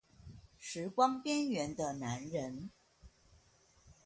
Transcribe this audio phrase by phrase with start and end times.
[0.57, 2.71] 時光邊緣的男人